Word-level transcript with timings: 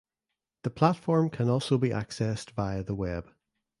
The 0.63 0.71
platform 0.71 1.29
can 1.29 1.47
also 1.47 1.77
be 1.77 1.89
accessed 1.89 2.49
via 2.55 2.81
the 2.81 2.95
web. 2.95 3.31